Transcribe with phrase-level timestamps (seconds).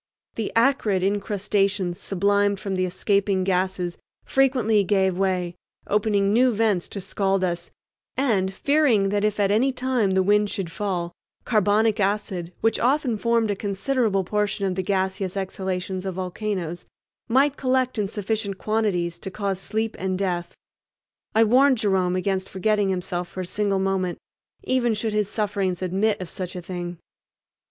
[0.33, 5.53] The acrid incrustations sublimed from the escaping gases frequently gave way,
[5.85, 7.69] opening new vents to scald us;
[8.17, 11.11] and, fearing that if at any time the wind should fall,
[11.45, 16.83] carbonic acid, which often formed a considerable portion of the gaseous exhalations of volcanoes,
[17.29, 20.55] might collect in sufficient quantities to cause sleep and death,
[21.35, 24.17] I warned Jerome against forgetting himself for a single moment,
[24.63, 26.97] even should his sufferings admit of such a thing.